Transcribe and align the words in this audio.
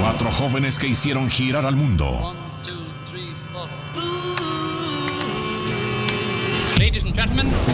Cuatro 0.00 0.30
jóvenes 0.30 0.78
que 0.78 0.88
hicieron 0.88 1.30
girar 1.30 1.64
al 1.64 1.76
mundo. 1.76 2.34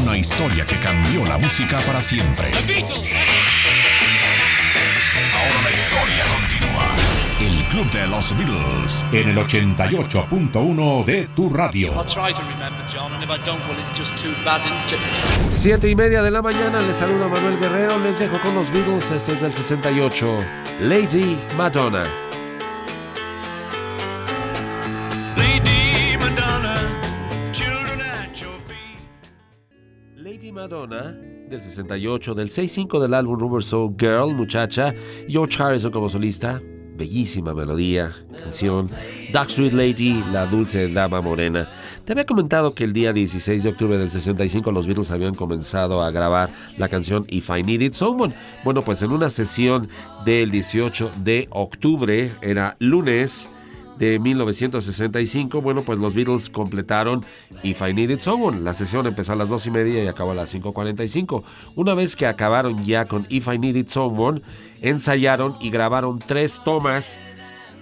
Una 0.03 0.19
historia 0.19 0.65
que 0.65 0.79
cambió 0.79 1.25
la 1.27 1.39
música 1.39 1.81
para 1.81 2.03
siempre. 2.03 2.49
Ahora 5.33 5.63
la 5.63 5.71
historia 5.71 6.25
continúa. 6.25 7.14
El 7.45 7.63
Club 7.69 7.91
de 7.91 8.07
los 8.07 8.35
Beatles. 8.39 9.05
En 9.13 9.29
el 9.29 9.37
88.1 9.37 11.05
de 11.05 11.27
tu 11.37 11.51
radio. 11.51 11.93
I'll 11.93 12.07
try 12.07 12.33
to 12.33 12.41
remember, 12.41 12.83
John, 12.89 13.13
and 13.13 13.23
if 13.23 13.29
I 13.29 13.37
don't, 13.45 13.61
well, 13.69 13.79
it's 13.79 13.91
just 13.91 14.17
too 14.17 14.33
bad, 14.47 14.63
isn't 14.65 14.95
it? 14.95 15.53
Siete 15.53 15.91
y 15.91 15.95
media 15.95 16.23
de 16.23 16.31
la 16.31 16.41
mañana, 16.41 16.81
les 16.81 16.97
saluda 16.97 17.29
Manuel 17.29 17.59
Guerrero, 17.61 17.99
les 17.99 18.19
dejo 18.19 18.39
con 18.43 18.55
los 18.55 18.71
Beatles, 18.71 19.11
esto 19.11 19.33
es 19.35 19.43
del 19.43 19.53
68, 19.53 20.37
Lady 20.81 21.37
Madonna. 21.59 22.05
Lady 25.37 26.17
Madonna, 26.17 26.75
children 27.53 28.01
at 28.01 28.35
your 28.35 28.59
feet. 28.67 28.99
Lady 30.17 30.51
Madonna, 30.51 31.15
del 31.51 31.61
68, 31.61 32.35
del 32.35 32.49
65 32.49 33.01
del 33.01 33.13
álbum 33.13 33.39
Rubber 33.39 33.63
Soul 33.63 33.95
Girl, 33.99 34.35
muchacha, 34.35 34.95
George 35.29 35.63
Harrison 35.63 35.93
como 35.93 36.09
solista, 36.09 36.63
bellísima 36.97 37.55
melodía, 37.55 38.15
canción, 38.43 38.91
Dark 39.33 39.49
Street 39.49 39.73
Lady, 39.73 40.23
la 40.33 40.47
dulce 40.47 40.89
dama 40.89 41.21
morena. 41.21 41.69
Te 42.05 42.13
había 42.13 42.27
comentado 42.27 42.75
que 42.75 42.85
el 42.85 42.93
día 42.93 43.13
16 43.13 43.63
de 43.63 43.69
octubre 43.69 43.99
del 43.99 44.11
65 44.11 44.71
los 44.73 44.87
Beatles 44.87 45.11
habían 45.11 45.35
comenzado 45.35 46.03
a 46.03 46.11
grabar 46.11 46.51
la 46.77 46.89
canción 46.89 47.25
If 47.29 47.51
I 47.51 47.63
Needed 47.63 47.95
Someone. 47.95 48.35
Bueno, 48.65 48.83
pues 48.83 49.03
en 49.03 49.13
una 49.13 49.31
sesión 49.31 49.89
del 50.25 50.51
18 50.51 51.11
de 51.23 51.49
octubre, 51.51 52.31
era 52.43 52.77
lunes, 52.79 53.49
de 53.99 54.19
1965, 54.19 55.61
bueno, 55.61 55.83
pues 55.83 55.99
los 55.99 56.15
Beatles 56.15 56.51
completaron 56.51 57.25
If 57.63 57.83
I 57.83 57.95
Needed 57.95 58.21
Someone. 58.21 58.61
La 58.61 58.75
sesión 58.75 59.07
empezó 59.07 59.33
a 59.33 59.37
las 59.37 59.49
2 59.49 59.67
y 59.67 59.71
media 59.71 60.05
y 60.05 60.07
acabó 60.09 60.33
a 60.33 60.35
las 60.35 60.55
5.45. 60.55 61.43
Una 61.75 61.95
vez 61.95 62.17
que 62.17 62.27
acabaron 62.27 62.85
ya 62.85 63.05
con 63.05 63.27
If 63.29 63.49
I 63.49 63.59
Needed 63.59 63.89
Someone, 63.89 64.41
ensayaron 64.83 65.57
y 65.61 65.71
grabaron 65.71 66.19
tres 66.19 66.61
tomas, 66.65 67.17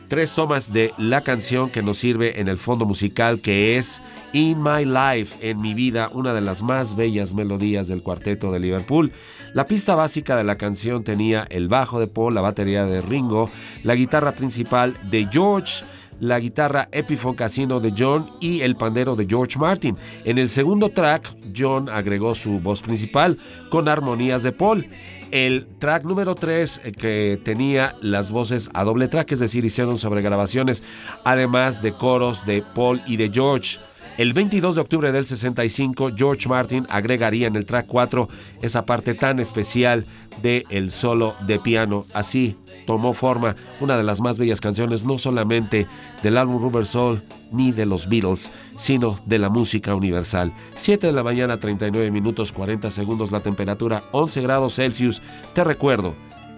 tres 0.09 0.35
tomas 0.35 0.73
de 0.73 0.93
la 0.99 1.23
canción 1.23 1.71
que 1.71 1.83
nos 1.83 1.99
sirve 1.99 2.41
en 2.41 2.49
el 2.49 2.59
fondo 2.59 2.85
musical, 2.85 3.41
que 3.41 3.77
es 3.79 4.03
In 4.33 4.63
My 4.63 4.85
Life, 4.85 5.37
en 5.41 5.61
mi 5.61 5.75
vida, 5.75 6.11
una 6.13 6.35
de 6.35 6.41
las 6.41 6.63
más 6.63 6.95
bellas 6.95 7.35
melodías 7.35 7.89
del 7.89 8.03
cuarteto 8.03 8.53
de 8.53 8.61
Liverpool. 8.61 9.13
La 9.55 9.65
pista 9.65 9.95
básica 9.95 10.37
de 10.37 10.45
la 10.45 10.57
canción 10.57 11.05
tenía 11.05 11.47
el 11.51 11.69
bajo 11.69 12.01
de 12.01 12.07
Paul, 12.07 12.35
la 12.35 12.41
batería 12.41 12.87
de 12.87 13.03
Ringo, 13.03 13.51
la 13.83 13.95
guitarra 13.95 14.33
principal 14.33 14.97
de 15.11 15.27
George, 15.31 15.85
la 16.23 16.39
guitarra 16.39 16.89
Epiphone 16.93 17.35
Casino 17.35 17.81
de 17.81 17.93
John 17.99 18.31
y 18.39 18.61
el 18.61 18.77
pandero 18.77 19.17
de 19.17 19.27
George 19.29 19.59
Martin. 19.59 19.99
En 20.25 20.39
el 20.39 20.49
segundo 20.49 20.89
track, 20.89 21.35
John 21.55 21.89
agregó 21.89 22.37
su 22.37 22.61
voz 22.61 22.81
principal 22.81 23.37
con 23.71 23.89
armonías 23.89 24.45
de 24.45 24.53
Paul. 24.53 24.87
El 25.33 25.67
track 25.81 26.05
número 26.05 26.37
3 26.37 26.81
que 26.97 27.41
tenía 27.43 27.97
las 28.03 28.31
voces 28.31 28.71
a 28.73 28.85
doble 28.85 29.09
track, 29.09 29.33
es 29.33 29.41
decir, 29.41 29.65
hicieron 29.65 29.99
sobregrabaciones, 29.99 30.85
además 31.25 31.83
de 31.83 31.93
coros 31.93 32.47
de 32.47 32.63
Paul 32.63 33.03
y 33.05 33.17
de 33.17 33.29
George. 33.29 33.81
El 34.19 34.35
22 34.35 34.75
de 34.75 34.81
octubre 34.83 35.11
del 35.11 35.25
65, 35.25 36.11
George 36.15 36.47
Martin 36.47 36.87
agregaría 36.91 37.47
en 37.47 37.57
el 37.57 37.65
track 37.65 37.87
4 37.87 38.29
esa 38.61 38.85
parte 38.85 39.15
tan 39.15 39.41
especial 39.41 40.05
de 40.43 40.67
el 40.69 40.91
solo 40.91 41.35
de 41.47 41.59
piano. 41.59 42.05
Así 42.13 42.57
tomó 42.87 43.15
forma 43.15 43.57
una 43.81 43.97
de 43.97 44.03
las 44.03 44.21
más 44.21 44.39
bellas 44.39 44.61
canciones, 44.61 45.07
no 45.07 45.17
solamente 45.17 45.87
del 46.23 46.37
álbum 46.37 46.61
Rubber 46.61 46.85
Soul 46.85 47.23
ni 47.53 47.73
de 47.73 47.87
los 47.87 48.07
Beatles, 48.07 48.51
sino 48.77 49.19
de 49.25 49.39
la 49.39 49.49
música 49.49 49.95
universal. 49.95 50.53
7 50.75 51.07
de 51.07 51.13
la 51.15 51.23
mañana, 51.23 51.59
39 51.59 52.11
minutos 52.11 52.53
40 52.53 52.91
segundos, 52.91 53.33
la 53.33 53.41
temperatura 53.41 54.03
11 54.13 54.43
grados 54.43 54.75
Celsius. 54.75 55.23
Te 55.55 55.65
recuerdo, 55.65 56.15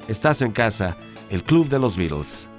estás 0.09 0.43
en 0.43 0.50
casa, 0.50 0.97
el 1.31 1.45
Club 1.45 1.69
de 1.69 1.79
los 1.79 1.97
Beatles. 1.97 2.50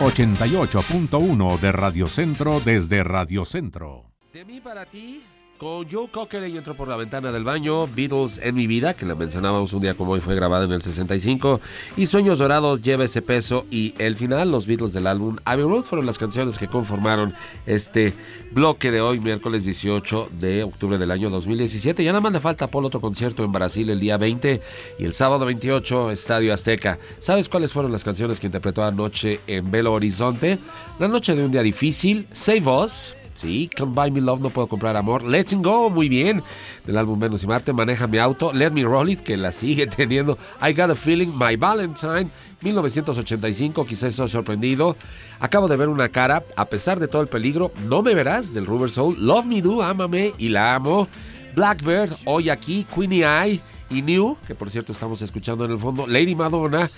88.1 0.00 1.58
de 1.58 1.72
Radio 1.72 2.06
Centro 2.06 2.60
desde 2.60 3.02
Radio 3.02 3.44
Centro. 3.44 4.04
De 4.32 4.44
mí 4.44 4.60
para 4.60 4.86
ti, 4.86 5.22
con 5.58 5.88
Joe 5.90 6.08
Cocker 6.08 6.46
y 6.48 6.56
entró 6.56 6.74
por 6.74 6.88
la 6.88 6.96
ventana 6.96 7.32
del 7.32 7.44
baño, 7.44 7.86
Beatles 7.86 8.38
en 8.42 8.54
mi 8.54 8.66
vida, 8.66 8.94
que 8.94 9.06
la 9.06 9.14
mencionábamos 9.14 9.72
un 9.72 9.80
día 9.80 9.94
como 9.94 10.12
hoy 10.12 10.20
fue 10.20 10.34
grabada 10.34 10.64
en 10.64 10.72
el 10.72 10.82
65, 10.82 11.60
y 11.96 12.06
Sueños 12.06 12.38
Dorados 12.38 12.82
lleva 12.82 13.04
ese 13.04 13.22
peso, 13.22 13.66
y 13.70 13.94
el 13.98 14.16
final, 14.16 14.50
los 14.50 14.66
Beatles 14.66 14.92
del 14.92 15.06
álbum 15.06 15.36
Abbey 15.44 15.64
Road 15.64 15.82
fueron 15.82 16.06
las 16.06 16.18
canciones 16.18 16.58
que 16.58 16.68
conformaron 16.68 17.34
este 17.66 18.12
bloque 18.52 18.90
de 18.90 19.00
hoy, 19.00 19.20
miércoles 19.20 19.64
18 19.64 20.30
de 20.38 20.64
octubre 20.64 20.98
del 20.98 21.10
año 21.10 21.30
2017. 21.30 22.04
Ya 22.04 22.12
nada 22.12 22.20
más 22.20 22.32
le 22.32 22.40
falta 22.40 22.66
Paul 22.66 22.84
otro 22.84 23.00
concierto 23.00 23.44
en 23.44 23.52
Brasil 23.52 23.88
el 23.90 24.00
día 24.00 24.16
20 24.16 24.60
y 24.98 25.04
el 25.04 25.14
sábado 25.14 25.46
28, 25.46 26.10
Estadio 26.10 26.52
Azteca. 26.52 26.98
¿Sabes 27.18 27.48
cuáles 27.48 27.72
fueron 27.72 27.92
las 27.92 28.04
canciones 28.04 28.40
que 28.40 28.46
interpretó 28.46 28.82
anoche 28.84 29.40
en 29.46 29.70
Belo 29.70 29.92
Horizonte? 29.92 30.58
La 30.98 31.08
noche 31.08 31.34
de 31.34 31.44
un 31.44 31.52
día 31.52 31.62
difícil, 31.62 32.26
Save 32.32 32.66
Us, 32.66 33.14
Sí, 33.36 33.68
Come 33.76 33.92
Buy 33.94 34.10
Me 34.10 34.20
Love, 34.22 34.40
No 34.40 34.50
Puedo 34.50 34.66
Comprar 34.66 34.96
Amor. 34.96 35.22
Let's 35.22 35.52
Go, 35.54 35.90
muy 35.90 36.08
bien. 36.08 36.42
Del 36.86 36.96
álbum 36.96 37.20
Venus 37.20 37.44
y 37.44 37.46
Marte, 37.46 37.72
Maneja 37.72 38.06
mi 38.06 38.16
auto. 38.18 38.52
Let 38.52 38.70
Me 38.70 38.82
Roll 38.82 39.10
It, 39.10 39.20
que 39.20 39.36
la 39.36 39.52
sigue 39.52 39.86
teniendo. 39.96 40.38
I 40.66 40.72
Got 40.72 40.90
a 40.90 40.94
Feeling, 40.94 41.32
My 41.38 41.56
Valentine, 41.56 42.30
1985. 42.62 43.84
Quizás 43.84 44.10
estoy 44.10 44.28
sorprendido. 44.30 44.96
Acabo 45.38 45.68
de 45.68 45.76
ver 45.76 45.88
una 45.88 46.08
cara, 46.08 46.42
a 46.56 46.64
pesar 46.64 46.98
de 46.98 47.08
todo 47.08 47.20
el 47.20 47.28
peligro, 47.28 47.72
No 47.86 48.02
Me 48.02 48.14
Verás, 48.14 48.54
del 48.54 48.64
Rubber 48.64 48.90
Soul. 48.90 49.16
Love 49.18 49.44
Me 49.44 49.60
Do, 49.60 49.82
Ámame 49.82 50.32
y 50.38 50.48
la 50.48 50.74
amo. 50.74 51.06
Blackbird, 51.54 52.12
Hoy 52.24 52.48
Aquí, 52.48 52.86
Queenie 52.94 53.24
Eye 53.24 53.60
y 53.90 54.02
New, 54.02 54.36
que 54.46 54.54
por 54.54 54.70
cierto 54.70 54.92
estamos 54.92 55.20
escuchando 55.22 55.64
en 55.64 55.72
el 55.72 55.78
fondo. 55.78 56.06
Lady 56.06 56.34
Madonna. 56.34 56.88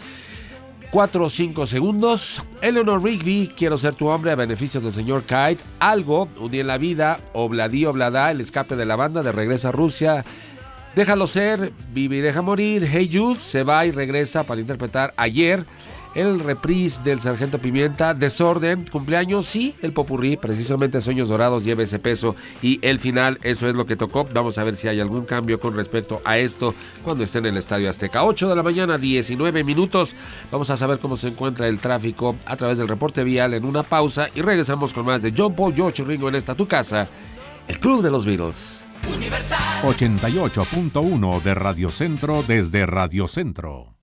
4 0.90 1.24
o 1.24 1.30
5 1.30 1.66
segundos. 1.66 2.42
Eleanor 2.62 3.02
Rigby, 3.02 3.48
quiero 3.54 3.76
ser 3.76 3.94
tu 3.94 4.08
hombre 4.08 4.30
a 4.30 4.36
beneficio 4.36 4.80
del 4.80 4.92
señor 4.92 5.22
Kite. 5.22 5.58
Algo, 5.80 6.28
un 6.38 6.50
día 6.50 6.62
en 6.62 6.66
la 6.66 6.78
vida. 6.78 7.20
Obladí, 7.34 7.84
Oblada, 7.84 8.30
el 8.30 8.40
escape 8.40 8.76
de 8.76 8.86
la 8.86 8.96
banda 8.96 9.22
de 9.22 9.32
regreso 9.32 9.68
a 9.68 9.72
Rusia. 9.72 10.24
Déjalo 10.94 11.26
ser, 11.26 11.72
vive 11.92 12.16
y 12.16 12.20
deja 12.20 12.42
morir. 12.42 12.88
Hey 12.90 13.10
Jude 13.12 13.40
se 13.40 13.62
va 13.62 13.84
y 13.86 13.90
regresa 13.90 14.44
para 14.44 14.60
interpretar 14.60 15.12
ayer 15.16 15.64
el 16.14 16.40
reprise 16.40 17.02
del 17.02 17.20
Sargento 17.20 17.58
Pimienta. 17.58 18.14
Desorden, 18.14 18.84
cumpleaños, 18.84 19.46
sí, 19.46 19.74
el 19.82 19.92
popurrí, 19.92 20.36
precisamente 20.36 21.00
Sueños 21.00 21.28
Dorados 21.28 21.64
lleva 21.64 21.82
ese 21.82 21.98
peso. 21.98 22.36
Y 22.62 22.78
el 22.82 22.98
final, 22.98 23.38
eso 23.42 23.68
es 23.68 23.74
lo 23.74 23.86
que 23.86 23.96
tocó. 23.96 24.26
Vamos 24.32 24.58
a 24.58 24.64
ver 24.64 24.76
si 24.76 24.88
hay 24.88 25.00
algún 25.00 25.24
cambio 25.24 25.60
con 25.60 25.74
respecto 25.76 26.20
a 26.24 26.38
esto 26.38 26.74
cuando 27.04 27.24
esté 27.24 27.38
en 27.38 27.46
el 27.46 27.56
Estadio 27.56 27.90
Azteca. 27.90 28.24
8 28.24 28.48
de 28.48 28.56
la 28.56 28.62
mañana, 28.62 28.98
19 28.98 29.64
minutos. 29.64 30.14
Vamos 30.50 30.70
a 30.70 30.76
saber 30.76 30.98
cómo 30.98 31.16
se 31.16 31.28
encuentra 31.28 31.68
el 31.68 31.78
tráfico 31.78 32.36
a 32.46 32.56
través 32.56 32.78
del 32.78 32.88
reporte 32.88 33.24
vial 33.24 33.54
en 33.54 33.64
una 33.64 33.82
pausa 33.82 34.28
y 34.34 34.42
regresamos 34.42 34.92
con 34.92 35.06
más 35.06 35.22
de 35.22 35.32
John 35.36 35.54
Paul, 35.54 35.74
George 35.74 36.02
y 36.02 36.04
Ringo 36.04 36.28
en 36.28 36.34
esta 36.34 36.54
tu 36.54 36.66
casa, 36.66 37.08
el 37.66 37.78
Club 37.78 38.02
de 38.02 38.10
los 38.10 38.24
Beatles. 38.26 38.84
88.1 39.82 41.42
de 41.42 41.54
Radio 41.54 41.90
Centro 41.90 42.42
desde 42.42 42.84
Radio 42.86 43.28
Centro. 43.28 43.97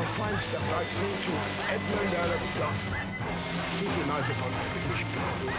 I'll 0.00 0.06
find 0.16 0.40
stuff 0.40 0.64
like 0.72 0.88
me 0.96 1.12
to 1.24 1.32
Edmund 1.68 2.12
Earl 2.16 2.32
of 2.32 2.40
Goss. 2.56 2.80
Keep 3.78 3.92
your 3.98 4.08
eyes 4.14 4.30
upon 4.30 4.50
British 4.72 5.04
people. 5.12 5.52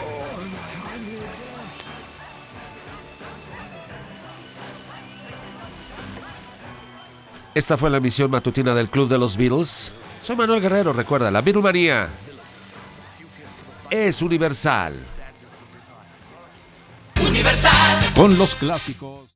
Oh, 0.00 0.40
untimely 0.40 1.16
death. 1.20 1.52
Esta 7.54 7.76
fue 7.76 7.90
la 7.90 7.98
emisión 7.98 8.30
matutina 8.30 8.74
del 8.74 8.88
Club 8.88 9.08
de 9.10 9.18
los 9.18 9.36
Beatles. 9.36 9.92
Soy 10.22 10.36
Manuel 10.36 10.62
Guerrero, 10.62 10.94
recuerda, 10.94 11.30
la 11.30 11.42
Beatlemanía 11.42 12.08
es 13.90 14.22
universal. 14.22 14.98
Con 18.16 18.38
los 18.38 18.54
clásicos. 18.54 19.28